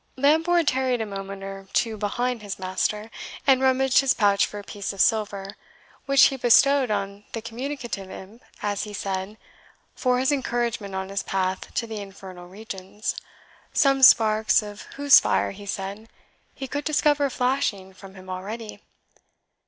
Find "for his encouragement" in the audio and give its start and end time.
9.93-10.95